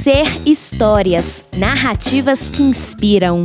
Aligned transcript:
Ser 0.00 0.24
histórias, 0.46 1.44
narrativas 1.54 2.48
que 2.48 2.62
inspiram. 2.62 3.42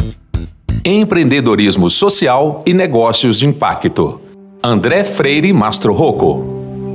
Empreendedorismo 0.86 1.90
social 1.90 2.64
e 2.66 2.74
negócios 2.74 3.40
de 3.40 3.46
impacto. 3.46 4.22
André 4.64 5.04
Freire 5.04 5.52
Mastro 5.52 5.92
Rocco. 5.92 6.46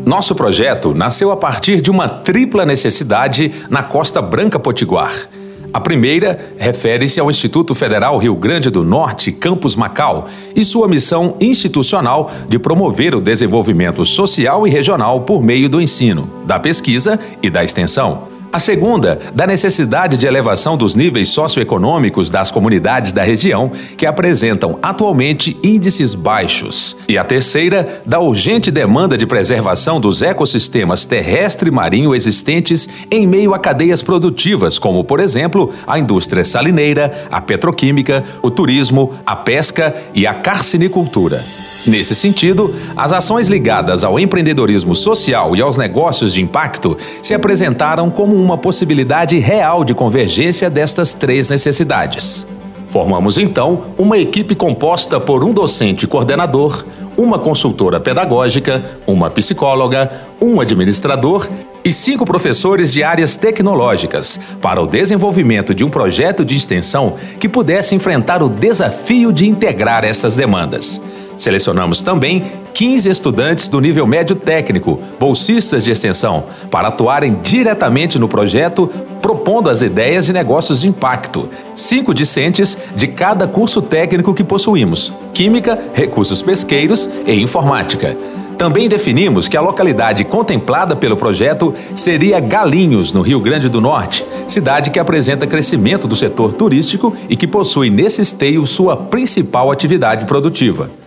Nosso 0.06 0.34
projeto 0.34 0.94
nasceu 0.94 1.30
a 1.30 1.36
partir 1.36 1.82
de 1.82 1.90
uma 1.90 2.08
tripla 2.08 2.64
necessidade 2.64 3.52
na 3.68 3.82
Costa 3.82 4.22
Branca 4.22 4.58
Potiguar. 4.58 5.28
A 5.74 5.78
primeira 5.78 6.38
refere-se 6.56 7.20
ao 7.20 7.30
Instituto 7.30 7.74
Federal 7.74 8.16
Rio 8.16 8.36
Grande 8.36 8.70
do 8.70 8.82
Norte, 8.82 9.30
Campus 9.30 9.76
Macau, 9.76 10.26
e 10.56 10.64
sua 10.64 10.88
missão 10.88 11.36
institucional 11.38 12.30
de 12.48 12.58
promover 12.58 13.14
o 13.14 13.20
desenvolvimento 13.20 14.06
social 14.06 14.66
e 14.66 14.70
regional 14.70 15.20
por 15.20 15.42
meio 15.42 15.68
do 15.68 15.82
ensino, 15.82 16.30
da 16.46 16.58
pesquisa 16.58 17.20
e 17.42 17.50
da 17.50 17.62
extensão. 17.62 18.29
A 18.52 18.58
segunda, 18.58 19.20
da 19.32 19.46
necessidade 19.46 20.16
de 20.16 20.26
elevação 20.26 20.76
dos 20.76 20.96
níveis 20.96 21.28
socioeconômicos 21.28 22.28
das 22.28 22.50
comunidades 22.50 23.12
da 23.12 23.22
região, 23.22 23.70
que 23.96 24.04
apresentam 24.04 24.76
atualmente 24.82 25.56
índices 25.62 26.16
baixos. 26.16 26.96
E 27.08 27.16
a 27.16 27.22
terceira, 27.22 28.02
da 28.04 28.18
urgente 28.18 28.72
demanda 28.72 29.16
de 29.16 29.24
preservação 29.24 30.00
dos 30.00 30.20
ecossistemas 30.20 31.04
terrestre 31.04 31.68
e 31.68 31.72
marinho 31.72 32.12
existentes 32.12 32.88
em 33.08 33.24
meio 33.24 33.54
a 33.54 33.58
cadeias 33.58 34.02
produtivas, 34.02 34.80
como, 34.80 35.04
por 35.04 35.20
exemplo, 35.20 35.72
a 35.86 35.96
indústria 35.96 36.44
salineira, 36.44 37.28
a 37.30 37.40
petroquímica, 37.40 38.24
o 38.42 38.50
turismo, 38.50 39.14
a 39.24 39.36
pesca 39.36 39.94
e 40.12 40.26
a 40.26 40.34
carcinicultura. 40.34 41.40
Nesse 41.86 42.14
sentido, 42.14 42.74
as 42.94 43.12
ações 43.12 43.48
ligadas 43.48 44.04
ao 44.04 44.18
empreendedorismo 44.18 44.94
social 44.94 45.56
e 45.56 45.62
aos 45.62 45.78
negócios 45.78 46.34
de 46.34 46.42
impacto 46.42 46.96
se 47.22 47.32
apresentaram 47.32 48.10
como 48.10 48.36
uma 48.36 48.58
possibilidade 48.58 49.38
real 49.38 49.82
de 49.82 49.94
convergência 49.94 50.68
destas 50.68 51.14
três 51.14 51.48
necessidades. 51.48 52.46
Formamos 52.88 53.38
então 53.38 53.82
uma 53.96 54.18
equipe 54.18 54.54
composta 54.54 55.18
por 55.18 55.42
um 55.44 55.52
docente 55.52 56.06
coordenador, 56.06 56.84
uma 57.16 57.38
consultora 57.38 58.00
pedagógica, 58.00 58.84
uma 59.06 59.30
psicóloga, 59.30 60.10
um 60.40 60.60
administrador 60.60 61.48
e 61.84 61.92
cinco 61.92 62.26
professores 62.26 62.92
de 62.92 63.02
áreas 63.02 63.36
tecnológicas 63.36 64.38
para 64.60 64.82
o 64.82 64.86
desenvolvimento 64.86 65.74
de 65.74 65.84
um 65.84 65.88
projeto 65.88 66.44
de 66.44 66.56
extensão 66.56 67.14
que 67.38 67.48
pudesse 67.48 67.94
enfrentar 67.94 68.42
o 68.42 68.48
desafio 68.48 69.32
de 69.32 69.48
integrar 69.48 70.04
essas 70.04 70.36
demandas. 70.36 71.00
Selecionamos 71.40 72.02
também 72.02 72.44
15 72.74 73.08
estudantes 73.08 73.66
do 73.66 73.80
nível 73.80 74.06
médio 74.06 74.36
técnico, 74.36 75.00
bolsistas 75.18 75.84
de 75.84 75.90
extensão, 75.90 76.44
para 76.70 76.88
atuarem 76.88 77.38
diretamente 77.42 78.18
no 78.18 78.28
projeto, 78.28 78.90
propondo 79.22 79.70
as 79.70 79.80
ideias 79.80 80.26
de 80.26 80.34
negócios 80.34 80.82
de 80.82 80.88
impacto. 80.88 81.48
Cinco 81.74 82.12
discentes 82.12 82.76
de 82.94 83.06
cada 83.08 83.48
curso 83.48 83.80
técnico 83.80 84.34
que 84.34 84.44
possuímos: 84.44 85.14
Química, 85.32 85.78
Recursos 85.94 86.42
Pesqueiros 86.42 87.08
e 87.26 87.32
Informática. 87.32 88.14
Também 88.58 88.86
definimos 88.86 89.48
que 89.48 89.56
a 89.56 89.62
localidade 89.62 90.22
contemplada 90.24 90.94
pelo 90.94 91.16
projeto 91.16 91.72
seria 91.94 92.38
Galinhos, 92.38 93.14
no 93.14 93.22
Rio 93.22 93.40
Grande 93.40 93.70
do 93.70 93.80
Norte, 93.80 94.26
cidade 94.46 94.90
que 94.90 94.98
apresenta 94.98 95.46
crescimento 95.46 96.06
do 96.06 96.14
setor 96.14 96.52
turístico 96.52 97.16
e 97.30 97.34
que 97.34 97.46
possui 97.46 97.88
nesse 97.88 98.20
esteio 98.20 98.66
sua 98.66 98.94
principal 98.94 99.72
atividade 99.72 100.26
produtiva. 100.26 100.99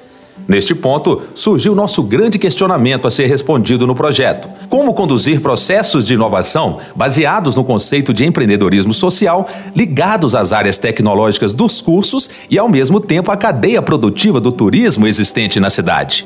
Neste 0.48 0.76
ponto, 0.76 1.22
surgiu 1.34 1.74
nosso 1.74 2.04
grande 2.04 2.38
questionamento 2.38 3.08
a 3.08 3.12
ser 3.12 3.28
respondido 3.28 3.88
no 3.88 3.96
projeto: 3.96 4.48
como 4.70 4.94
conduzir 4.94 5.42
processos 5.42 6.06
de 6.06 6.14
inovação 6.14 6.80
baseados 6.96 7.56
no 7.56 7.64
conceito 7.64 8.14
de 8.14 8.26
empreendedorismo 8.26 8.94
social, 8.94 9.48
ligados 9.76 10.36
às 10.36 10.52
áreas 10.52 10.78
tecnológicas 10.78 11.54
dos 11.54 11.82
cursos 11.82 12.30
e, 12.50 12.58
ao 12.58 12.68
mesmo 12.68 13.00
tempo, 13.00 13.32
à 13.32 13.38
cadeia 13.38 13.82
produtiva 13.82 14.40
do 14.40 14.52
turismo 14.52 15.08
existente 15.08 15.60
na 15.60 15.70
cidade. 15.70 16.26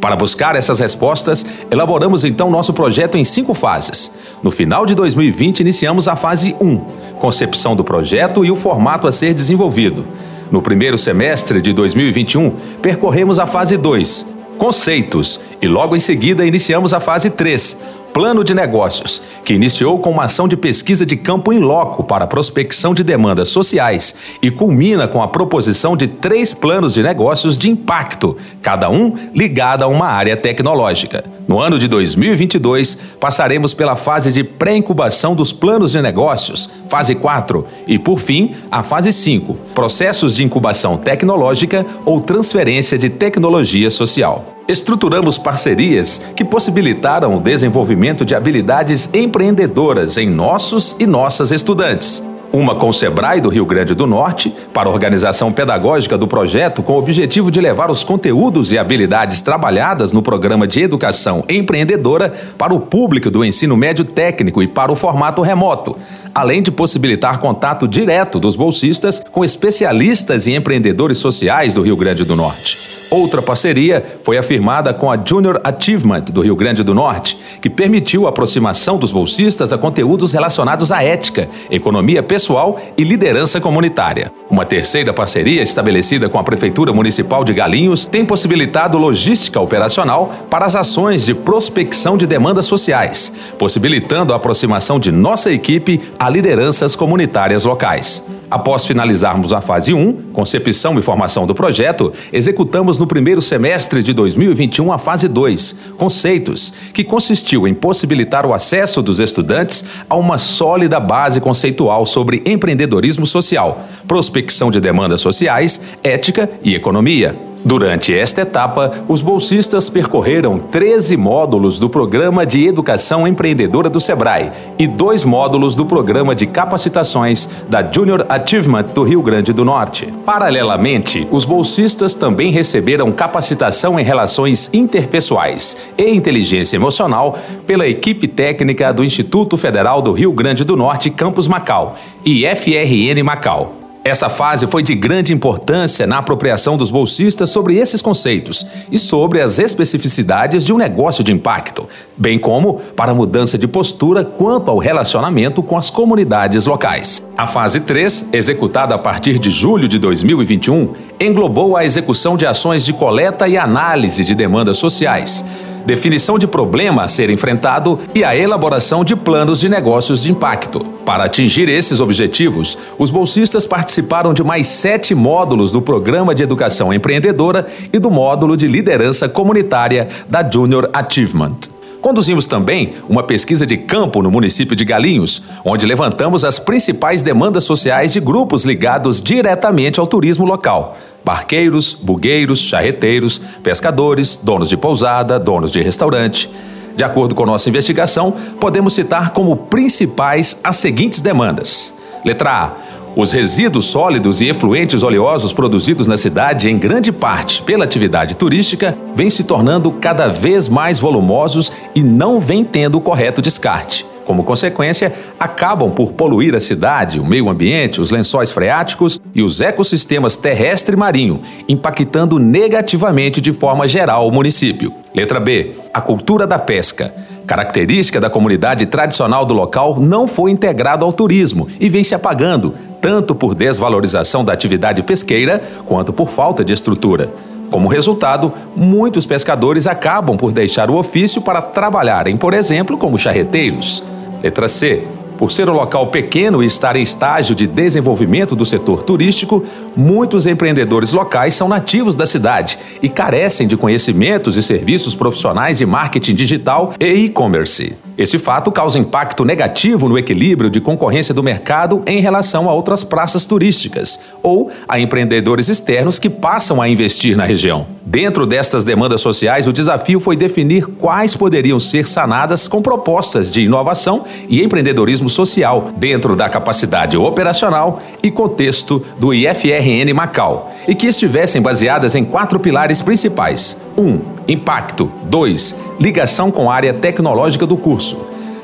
Para 0.00 0.16
buscar 0.16 0.54
essas 0.54 0.80
respostas, 0.80 1.46
elaboramos 1.70 2.26
então 2.26 2.50
nosso 2.50 2.74
projeto 2.74 3.16
em 3.16 3.24
cinco 3.24 3.54
fases. 3.54 4.10
No 4.42 4.50
final 4.50 4.84
de 4.84 4.94
2020, 4.94 5.60
iniciamos 5.60 6.06
a 6.08 6.14
fase 6.14 6.54
1, 6.60 6.76
concepção 7.18 7.74
do 7.74 7.82
projeto 7.82 8.44
e 8.44 8.50
o 8.50 8.56
formato 8.56 9.06
a 9.06 9.12
ser 9.12 9.32
desenvolvido. 9.32 10.04
No 10.54 10.62
primeiro 10.62 10.96
semestre 10.96 11.60
de 11.60 11.72
2021, 11.72 12.52
percorremos 12.80 13.40
a 13.40 13.44
fase 13.44 13.76
2, 13.76 14.24
conceitos, 14.56 15.40
e 15.60 15.66
logo 15.66 15.96
em 15.96 15.98
seguida 15.98 16.46
iniciamos 16.46 16.94
a 16.94 17.00
fase 17.00 17.28
3, 17.28 17.76
Plano 18.14 18.44
de 18.44 18.54
Negócios, 18.54 19.20
que 19.44 19.54
iniciou 19.54 19.98
com 19.98 20.08
uma 20.08 20.26
ação 20.26 20.46
de 20.46 20.56
pesquisa 20.56 21.04
de 21.04 21.16
campo 21.16 21.52
em 21.52 21.58
loco 21.58 22.04
para 22.04 22.28
prospecção 22.28 22.94
de 22.94 23.02
demandas 23.02 23.48
sociais 23.48 24.14
e 24.40 24.52
culmina 24.52 25.08
com 25.08 25.20
a 25.20 25.26
proposição 25.26 25.96
de 25.96 26.06
três 26.06 26.52
planos 26.52 26.94
de 26.94 27.02
negócios 27.02 27.58
de 27.58 27.68
impacto, 27.68 28.36
cada 28.62 28.88
um 28.88 29.14
ligado 29.34 29.82
a 29.82 29.88
uma 29.88 30.06
área 30.06 30.36
tecnológica. 30.36 31.24
No 31.48 31.58
ano 31.58 31.76
de 31.76 31.88
2022, 31.88 32.94
passaremos 33.18 33.74
pela 33.74 33.96
fase 33.96 34.30
de 34.30 34.44
pré-incubação 34.44 35.34
dos 35.34 35.52
planos 35.52 35.90
de 35.90 36.00
negócios, 36.00 36.70
fase 36.88 37.16
4, 37.16 37.66
e 37.88 37.98
por 37.98 38.20
fim, 38.20 38.54
a 38.70 38.84
fase 38.84 39.12
5, 39.12 39.54
processos 39.74 40.36
de 40.36 40.44
incubação 40.44 40.96
tecnológica 40.96 41.84
ou 42.04 42.20
transferência 42.20 42.96
de 42.96 43.10
tecnologia 43.10 43.90
social. 43.90 44.53
Estruturamos 44.66 45.36
parcerias 45.36 46.18
que 46.34 46.42
possibilitaram 46.42 47.36
o 47.36 47.40
desenvolvimento 47.40 48.24
de 48.24 48.34
habilidades 48.34 49.10
empreendedoras 49.12 50.16
em 50.16 50.28
nossos 50.28 50.96
e 50.98 51.06
nossas 51.06 51.52
estudantes. 51.52 52.26
Uma 52.50 52.74
com 52.74 52.88
o 52.88 52.92
Sebrae 52.92 53.40
do 53.40 53.50
Rio 53.50 53.66
Grande 53.66 53.94
do 53.94 54.06
Norte, 54.06 54.54
para 54.72 54.88
a 54.88 54.92
organização 54.92 55.52
pedagógica 55.52 56.16
do 56.16 56.26
projeto, 56.26 56.82
com 56.82 56.94
o 56.94 56.98
objetivo 56.98 57.50
de 57.50 57.60
levar 57.60 57.90
os 57.90 58.04
conteúdos 58.04 58.72
e 58.72 58.78
habilidades 58.78 59.42
trabalhadas 59.42 60.12
no 60.12 60.22
programa 60.22 60.66
de 60.66 60.80
educação 60.80 61.44
empreendedora 61.48 62.32
para 62.56 62.72
o 62.72 62.80
público 62.80 63.30
do 63.30 63.44
ensino 63.44 63.76
médio 63.76 64.04
técnico 64.04 64.62
e 64.62 64.68
para 64.68 64.92
o 64.92 64.96
formato 64.96 65.42
remoto, 65.42 65.96
além 66.34 66.62
de 66.62 66.70
possibilitar 66.70 67.38
contato 67.38 67.88
direto 67.88 68.38
dos 68.38 68.56
bolsistas 68.56 69.20
com 69.30 69.44
especialistas 69.44 70.46
e 70.46 70.54
empreendedores 70.54 71.18
sociais 71.18 71.74
do 71.74 71.82
Rio 71.82 71.96
Grande 71.96 72.24
do 72.24 72.36
Norte. 72.36 73.03
Outra 73.14 73.40
parceria 73.40 74.04
foi 74.24 74.36
afirmada 74.36 74.92
com 74.92 75.08
a 75.08 75.16
Junior 75.16 75.60
Achievement 75.62 76.24
do 76.32 76.40
Rio 76.40 76.56
Grande 76.56 76.82
do 76.82 76.92
Norte, 76.92 77.38
que 77.62 77.70
permitiu 77.70 78.26
a 78.26 78.30
aproximação 78.30 78.98
dos 78.98 79.12
bolsistas 79.12 79.72
a 79.72 79.78
conteúdos 79.78 80.32
relacionados 80.32 80.90
à 80.90 81.00
ética, 81.00 81.48
economia 81.70 82.24
pessoal 82.24 82.76
e 82.98 83.04
liderança 83.04 83.60
comunitária. 83.60 84.32
Uma 84.50 84.66
terceira 84.66 85.12
parceria 85.12 85.62
estabelecida 85.62 86.28
com 86.28 86.40
a 86.40 86.42
Prefeitura 86.42 86.92
Municipal 86.92 87.44
de 87.44 87.52
Galinhos 87.54 88.04
tem 88.04 88.24
possibilitado 88.24 88.98
logística 88.98 89.60
operacional 89.60 90.34
para 90.50 90.66
as 90.66 90.74
ações 90.74 91.24
de 91.24 91.34
prospecção 91.34 92.16
de 92.16 92.26
demandas 92.26 92.66
sociais, 92.66 93.32
possibilitando 93.56 94.32
a 94.32 94.36
aproximação 94.36 94.98
de 94.98 95.12
nossa 95.12 95.52
equipe 95.52 96.00
a 96.18 96.28
lideranças 96.28 96.96
comunitárias 96.96 97.64
locais. 97.64 98.24
Após 98.54 98.84
finalizarmos 98.84 99.52
a 99.52 99.60
fase 99.60 99.92
1, 99.92 100.30
concepção 100.32 100.96
e 100.96 101.02
formação 101.02 101.44
do 101.44 101.54
projeto, 101.56 102.12
executamos 102.32 103.00
no 103.00 103.03
primeiro 103.06 103.40
semestre 103.40 104.02
de 104.02 104.12
2021 104.12 104.92
a 104.92 104.98
fase 104.98 105.28
2, 105.28 105.76
conceitos, 105.96 106.72
que 106.92 107.04
consistiu 107.04 107.66
em 107.66 107.74
possibilitar 107.74 108.44
o 108.46 108.52
acesso 108.52 109.02
dos 109.02 109.20
estudantes 109.20 109.84
a 110.08 110.16
uma 110.16 110.38
sólida 110.38 110.98
base 110.98 111.40
conceitual 111.40 112.06
sobre 112.06 112.42
empreendedorismo 112.44 113.26
social, 113.26 113.84
prospecção 114.06 114.70
de 114.70 114.80
demandas 114.80 115.20
sociais, 115.20 115.80
ética 116.02 116.50
e 116.62 116.74
economia. 116.74 117.53
Durante 117.64 118.14
esta 118.14 118.42
etapa, 118.42 118.92
os 119.08 119.22
bolsistas 119.22 119.88
percorreram 119.88 120.58
13 120.58 121.16
módulos 121.16 121.78
do 121.78 121.88
Programa 121.88 122.44
de 122.44 122.66
Educação 122.66 123.26
Empreendedora 123.26 123.88
do 123.88 123.98
Sebrae 123.98 124.52
e 124.78 124.86
dois 124.86 125.24
módulos 125.24 125.74
do 125.74 125.86
Programa 125.86 126.34
de 126.34 126.46
Capacitações 126.46 127.48
da 127.66 127.82
Junior 127.82 128.26
Achievement 128.28 128.82
do 128.94 129.02
Rio 129.02 129.22
Grande 129.22 129.50
do 129.50 129.64
Norte. 129.64 130.12
Paralelamente, 130.26 131.26
os 131.30 131.46
bolsistas 131.46 132.14
também 132.14 132.50
receberam 132.50 133.10
capacitação 133.10 133.98
em 133.98 134.04
relações 134.04 134.68
interpessoais 134.74 135.74
e 135.96 136.10
inteligência 136.10 136.76
emocional 136.76 137.38
pela 137.66 137.88
equipe 137.88 138.28
técnica 138.28 138.92
do 138.92 139.02
Instituto 139.02 139.56
Federal 139.56 140.02
do 140.02 140.12
Rio 140.12 140.32
Grande 140.32 140.64
do 140.64 140.76
Norte, 140.76 141.08
Campus 141.08 141.48
Macau 141.48 141.96
e 142.26 142.44
FRN 142.46 143.22
Macau. 143.24 143.83
Essa 144.06 144.28
fase 144.28 144.66
foi 144.66 144.82
de 144.82 144.94
grande 144.94 145.32
importância 145.32 146.06
na 146.06 146.18
apropriação 146.18 146.76
dos 146.76 146.90
bolsistas 146.90 147.48
sobre 147.48 147.76
esses 147.76 148.02
conceitos 148.02 148.66
e 148.92 148.98
sobre 148.98 149.40
as 149.40 149.58
especificidades 149.58 150.62
de 150.62 150.74
um 150.74 150.76
negócio 150.76 151.24
de 151.24 151.32
impacto, 151.32 151.88
bem 152.14 152.38
como 152.38 152.74
para 152.94 153.12
a 153.12 153.14
mudança 153.14 153.56
de 153.56 153.66
postura 153.66 154.22
quanto 154.22 154.70
ao 154.70 154.76
relacionamento 154.76 155.62
com 155.62 155.78
as 155.78 155.88
comunidades 155.88 156.66
locais. 156.66 157.22
A 157.34 157.46
fase 157.46 157.80
3, 157.80 158.28
executada 158.34 158.94
a 158.94 158.98
partir 158.98 159.38
de 159.38 159.50
julho 159.50 159.88
de 159.88 159.98
2021, 159.98 160.92
englobou 161.18 161.74
a 161.74 161.82
execução 161.82 162.36
de 162.36 162.44
ações 162.44 162.84
de 162.84 162.92
coleta 162.92 163.48
e 163.48 163.56
análise 163.56 164.22
de 164.22 164.34
demandas 164.34 164.76
sociais 164.76 165.42
definição 165.84 166.38
de 166.38 166.46
problema 166.46 167.04
a 167.04 167.08
ser 167.08 167.30
enfrentado 167.30 167.98
e 168.14 168.24
a 168.24 168.36
elaboração 168.36 169.04
de 169.04 169.14
planos 169.14 169.60
de 169.60 169.68
negócios 169.68 170.22
de 170.22 170.30
impacto. 170.30 170.80
Para 171.04 171.24
atingir 171.24 171.68
esses 171.68 172.00
objetivos, 172.00 172.78
os 172.98 173.10
bolsistas 173.10 173.66
participaram 173.66 174.32
de 174.32 174.42
mais 174.42 174.66
sete 174.66 175.14
módulos 175.14 175.72
do 175.72 175.82
Programa 175.82 176.34
de 176.34 176.42
Educação 176.42 176.92
Empreendedora 176.92 177.66
e 177.92 177.98
do 177.98 178.10
módulo 178.10 178.56
de 178.56 178.66
Liderança 178.66 179.28
Comunitária 179.28 180.08
da 180.28 180.48
Junior 180.48 180.88
Achievement. 180.92 181.73
Conduzimos 182.04 182.44
também 182.44 182.92
uma 183.08 183.22
pesquisa 183.22 183.66
de 183.66 183.78
campo 183.78 184.20
no 184.20 184.30
município 184.30 184.76
de 184.76 184.84
Galinhos, 184.84 185.40
onde 185.64 185.86
levantamos 185.86 186.44
as 186.44 186.58
principais 186.58 187.22
demandas 187.22 187.64
sociais 187.64 188.12
de 188.12 188.20
grupos 188.20 188.66
ligados 188.66 189.22
diretamente 189.22 189.98
ao 189.98 190.06
turismo 190.06 190.44
local: 190.44 190.98
barqueiros, 191.24 191.94
bugueiros, 191.94 192.60
charreteiros, 192.60 193.38
pescadores, 193.62 194.36
donos 194.36 194.68
de 194.68 194.76
pousada, 194.76 195.38
donos 195.38 195.70
de 195.70 195.80
restaurante. 195.80 196.50
De 196.94 197.02
acordo 197.02 197.34
com 197.34 197.46
nossa 197.46 197.70
investigação, 197.70 198.34
podemos 198.60 198.92
citar 198.92 199.30
como 199.30 199.56
principais 199.56 200.60
as 200.62 200.76
seguintes 200.76 201.22
demandas: 201.22 201.90
letra 202.22 202.50
A 202.50 202.72
os 203.16 203.32
resíduos 203.32 203.86
sólidos 203.86 204.40
e 204.40 204.48
efluentes 204.48 205.02
oleosos 205.02 205.52
produzidos 205.52 206.06
na 206.06 206.16
cidade, 206.16 206.68
em 206.68 206.76
grande 206.76 207.12
parte 207.12 207.62
pela 207.62 207.84
atividade 207.84 208.36
turística, 208.36 208.96
vêm 209.14 209.30
se 209.30 209.44
tornando 209.44 209.92
cada 209.92 210.28
vez 210.28 210.68
mais 210.68 210.98
volumosos 210.98 211.70
e 211.94 212.02
não 212.02 212.40
vêm 212.40 212.64
tendo 212.64 212.98
o 212.98 213.00
correto 213.00 213.40
descarte. 213.40 214.04
Como 214.24 214.42
consequência, 214.42 215.12
acabam 215.38 215.90
por 215.90 216.12
poluir 216.12 216.54
a 216.54 216.60
cidade, 216.60 217.20
o 217.20 217.24
meio 217.24 217.48
ambiente, 217.48 218.00
os 218.00 218.10
lençóis 218.10 218.50
freáticos 218.50 219.20
e 219.34 219.42
os 219.42 219.60
ecossistemas 219.60 220.36
terrestre 220.36 220.96
e 220.96 220.98
marinho, 220.98 221.40
impactando 221.68 222.38
negativamente 222.38 223.40
de 223.40 223.52
forma 223.52 223.86
geral 223.86 224.26
o 224.26 224.32
município. 224.32 224.92
Letra 225.14 225.38
B. 225.38 225.72
A 225.92 226.00
cultura 226.00 226.46
da 226.46 226.58
pesca. 226.58 227.14
Característica 227.46 228.20
da 228.20 228.30
comunidade 228.30 228.86
tradicional 228.86 229.44
do 229.44 229.52
local 229.52 230.00
não 230.00 230.26
foi 230.26 230.50
integrado 230.50 231.04
ao 231.04 231.12
turismo 231.12 231.68
e 231.78 231.88
vem 231.88 232.02
se 232.02 232.14
apagando, 232.14 232.74
tanto 233.02 233.34
por 233.34 233.54
desvalorização 233.54 234.44
da 234.44 234.52
atividade 234.52 235.02
pesqueira 235.02 235.60
quanto 235.84 236.12
por 236.12 236.28
falta 236.28 236.64
de 236.64 236.72
estrutura. 236.72 237.30
Como 237.70 237.88
resultado, 237.88 238.52
muitos 238.74 239.26
pescadores 239.26 239.86
acabam 239.86 240.36
por 240.36 240.52
deixar 240.52 240.88
o 240.88 240.96
ofício 240.96 241.42
para 241.42 241.60
trabalharem, 241.60 242.36
por 242.36 242.54
exemplo, 242.54 242.96
como 242.96 243.18
charreteiros. 243.18 244.02
Letra 244.42 244.68
C. 244.68 245.06
Por 245.38 245.50
ser 245.50 245.68
um 245.68 245.72
local 245.72 246.08
pequeno 246.08 246.62
e 246.62 246.66
estar 246.66 246.94
em 246.96 247.02
estágio 247.02 247.54
de 247.54 247.66
desenvolvimento 247.66 248.54
do 248.54 248.64
setor 248.64 249.02
turístico, 249.02 249.64
muitos 249.96 250.46
empreendedores 250.46 251.12
locais 251.12 251.54
são 251.54 251.68
nativos 251.68 252.14
da 252.14 252.26
cidade 252.26 252.78
e 253.02 253.08
carecem 253.08 253.66
de 253.66 253.76
conhecimentos 253.76 254.56
e 254.56 254.62
serviços 254.62 255.14
profissionais 255.14 255.78
de 255.78 255.86
marketing 255.86 256.34
digital 256.34 256.94
e 257.00 257.06
e-commerce. 257.24 258.03
Esse 258.16 258.38
fato 258.38 258.70
causa 258.70 258.98
impacto 258.98 259.44
negativo 259.44 260.08
no 260.08 260.16
equilíbrio 260.16 260.70
de 260.70 260.80
concorrência 260.80 261.34
do 261.34 261.42
mercado 261.42 262.02
em 262.06 262.20
relação 262.20 262.68
a 262.68 262.72
outras 262.72 263.02
praças 263.02 263.44
turísticas 263.44 264.20
ou 264.42 264.70
a 264.88 265.00
empreendedores 265.00 265.68
externos 265.68 266.18
que 266.18 266.30
passam 266.30 266.80
a 266.80 266.88
investir 266.88 267.36
na 267.36 267.44
região. 267.44 267.86
Dentro 268.06 268.46
destas 268.46 268.84
demandas 268.84 269.20
sociais, 269.20 269.66
o 269.66 269.72
desafio 269.72 270.20
foi 270.20 270.36
definir 270.36 270.86
quais 270.86 271.34
poderiam 271.34 271.80
ser 271.80 272.06
sanadas 272.06 272.68
com 272.68 272.80
propostas 272.80 273.50
de 273.50 273.62
inovação 273.62 274.24
e 274.48 274.62
empreendedorismo 274.62 275.28
social 275.28 275.90
dentro 275.96 276.36
da 276.36 276.48
capacidade 276.48 277.16
operacional 277.16 278.00
e 278.22 278.30
contexto 278.30 279.02
do 279.18 279.34
IFRN 279.34 280.12
Macau 280.14 280.72
e 280.86 280.94
que 280.94 281.08
estivessem 281.08 281.60
baseadas 281.60 282.14
em 282.14 282.24
quatro 282.24 282.60
pilares 282.60 283.02
principais: 283.02 283.76
1. 283.96 284.02
Um, 284.02 284.33
impacto. 284.48 285.10
2. 285.24 285.74
Ligação 286.00 286.50
com 286.50 286.70
a 286.70 286.74
área 286.74 286.94
tecnológica 286.94 287.66
do 287.66 287.76
curso. 287.76 288.16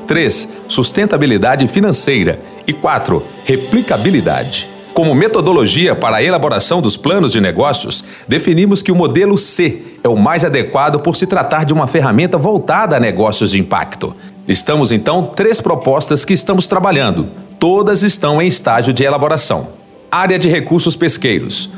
3. 0.07 0.47
Sustentabilidade 0.67 1.67
financeira. 1.67 2.39
E 2.67 2.73
4. 2.73 3.23
Replicabilidade. 3.45 4.67
Como 4.93 5.15
metodologia 5.15 5.95
para 5.95 6.17
a 6.17 6.23
elaboração 6.23 6.81
dos 6.81 6.97
planos 6.97 7.31
de 7.31 7.39
negócios, 7.39 8.03
definimos 8.27 8.81
que 8.81 8.91
o 8.91 8.95
modelo 8.95 9.37
C 9.37 9.81
é 10.03 10.09
o 10.09 10.17
mais 10.17 10.43
adequado 10.43 10.99
por 10.99 11.15
se 11.15 11.25
tratar 11.25 11.63
de 11.63 11.71
uma 11.71 11.87
ferramenta 11.87 12.37
voltada 12.37 12.97
a 12.97 12.99
negócios 12.99 13.51
de 13.51 13.59
impacto. 13.59 14.13
Listamos 14.45 14.91
então 14.91 15.31
três 15.33 15.61
propostas 15.61 16.25
que 16.25 16.33
estamos 16.33 16.67
trabalhando. 16.67 17.29
Todas 17.57 18.03
estão 18.03 18.41
em 18.41 18.47
estágio 18.47 18.91
de 18.91 19.03
elaboração. 19.03 19.69
Área 20.11 20.37
de 20.37 20.49
recursos 20.49 20.95
pesqueiros. 20.95 21.69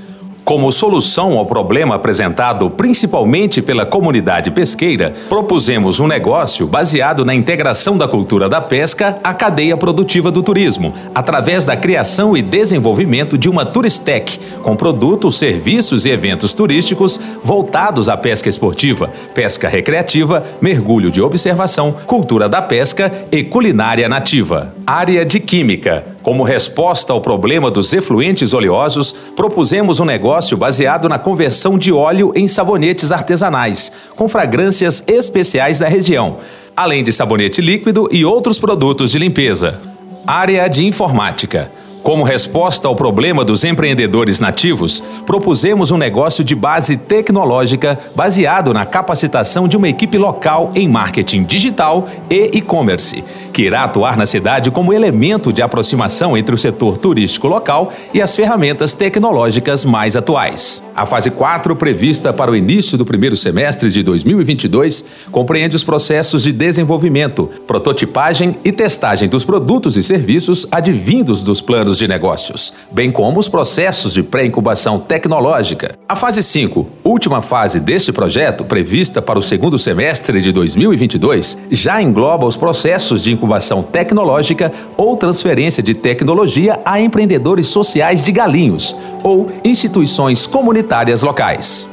Como 0.43 0.71
solução 0.73 1.37
ao 1.37 1.45
problema 1.45 1.95
apresentado 1.95 2.69
principalmente 2.69 3.61
pela 3.61 3.85
comunidade 3.85 4.51
pesqueira, 4.51 5.13
propusemos 5.29 6.01
um 6.01 6.07
negócio 6.07 6.67
baseado 6.67 7.23
na 7.23 7.33
integração 7.33 7.97
da 7.97 8.09
cultura 8.09 8.49
da 8.49 8.59
pesca 8.59 9.17
à 9.23 9.33
cadeia 9.33 9.77
produtiva 9.77 10.29
do 10.29 10.43
turismo, 10.43 10.93
através 11.15 11.65
da 11.65 11.77
criação 11.77 12.35
e 12.35 12.41
desenvolvimento 12.41 13.37
de 13.37 13.49
uma 13.49 13.65
Turistec, 13.65 14.37
com 14.61 14.75
produtos, 14.75 15.37
serviços 15.37 16.05
e 16.05 16.09
eventos 16.09 16.53
turísticos 16.53 17.19
voltados 17.41 18.09
à 18.09 18.17
pesca 18.17 18.49
esportiva, 18.49 19.09
pesca 19.33 19.69
recreativa, 19.69 20.43
mergulho 20.59 21.09
de 21.09 21.21
observação, 21.21 21.95
cultura 22.05 22.49
da 22.49 22.61
pesca 22.61 23.25
e 23.31 23.43
culinária 23.43 24.09
nativa. 24.09 24.73
Área 24.85 25.25
de 25.25 25.39
Química 25.39 26.12
como 26.23 26.41
resposta 26.41 27.11
ao 27.11 27.19
problema 27.19 27.69
dos 27.69 27.91
efluentes 27.93 28.53
oleosos, 28.53 29.11
propusemos 29.35 29.99
um 29.99 30.05
negócio 30.05 30.55
baseado 30.55 31.09
na 31.09 31.19
conversão 31.19 31.77
de 31.77 31.91
óleo 31.91 32.31
em 32.33 32.47
sabonetes 32.47 33.11
artesanais, 33.11 33.91
com 34.15 34.29
fragrâncias 34.29 35.03
especiais 35.05 35.79
da 35.79 35.87
região, 35.87 36.37
além 36.75 37.03
de 37.03 37.11
sabonete 37.11 37.61
líquido 37.61 38.07
e 38.09 38.23
outros 38.23 38.57
produtos 38.57 39.11
de 39.11 39.19
limpeza. 39.19 39.81
Área 40.25 40.67
de 40.69 40.85
Informática. 40.85 41.69
Como 42.03 42.25
resposta 42.25 42.85
ao 42.85 42.97
problema 42.97 43.45
dos 43.45 43.63
empreendedores 43.63 44.38
nativos, 44.38 45.01
propusemos 45.25 45.89
um 45.89 45.97
negócio 45.97 46.44
de 46.44 46.53
base 46.53 46.97
tecnológica 46.97 47.97
baseado 48.13 48.73
na 48.73 48.85
capacitação 48.85 49.69
de 49.69 49.77
uma 49.77 49.88
equipe 49.88 50.17
local 50.17 50.69
em 50.75 50.85
marketing 50.85 51.45
digital 51.45 52.09
e 52.29 52.57
e-commerce, 52.57 53.23
que 53.53 53.61
irá 53.61 53.85
atuar 53.85 54.17
na 54.17 54.25
cidade 54.25 54.69
como 54.69 54.91
elemento 54.91 55.53
de 55.53 55.61
aproximação 55.61 56.38
entre 56.38 56.53
o 56.53 56.57
setor 56.57 56.97
turístico 56.97 57.47
local 57.47 57.89
e 58.13 58.21
as 58.21 58.35
ferramentas 58.35 58.94
tecnológicas 58.94 59.85
mais 59.85 60.17
atuais. 60.17 60.83
A 60.94 61.05
fase 61.05 61.31
4, 61.31 61.73
prevista 61.73 62.33
para 62.33 62.51
o 62.51 62.55
início 62.55 62.97
do 62.97 63.05
primeiro 63.05 63.38
semestre 63.38 63.89
de 63.89 64.03
2022, 64.03 65.05
compreende 65.31 65.77
os 65.77 65.85
processos 65.85 66.44
de 66.44 66.51
desenvolvimento, 66.51 67.50
prototipagem 67.65 68.57
e 68.63 68.73
testagem 68.73 69.29
dos 69.29 69.45
produtos 69.45 69.95
e 69.95 70.03
serviços 70.03 70.67
advindos 70.69 71.44
dos 71.44 71.61
planos 71.61 71.92
de 71.97 72.07
negócios, 72.07 72.73
bem 72.91 73.12
como 73.12 73.39
os 73.39 73.47
processos 73.47 74.13
de 74.13 74.23
pré-incubação 74.23 75.00
tecnológica. 75.00 75.95
A 76.07 76.15
fase 76.15 76.41
5, 76.41 76.88
última 77.03 77.41
fase 77.41 77.79
deste 77.79 78.12
projeto, 78.12 78.63
prevista 78.63 79.21
para 79.21 79.39
o 79.39 79.41
segundo 79.41 79.77
semestre 79.77 80.41
de 80.41 80.51
2022, 80.51 81.57
já 81.71 82.01
engloba 82.01 82.45
os 82.45 82.55
processos 82.55 83.23
de 83.23 83.31
incubação 83.31 83.83
tecnológica 83.83 84.71
ou 84.97 85.15
transferência 85.15 85.83
de 85.83 85.93
tecnologia 85.93 86.79
a 86.83 87.00
empreendedores 87.00 87.67
sociais 87.67 88.23
de 88.23 88.31
galinhos 88.31 88.95
ou 89.23 89.51
instituições 89.63 90.45
comunitárias 90.45 91.23
locais. 91.23 91.92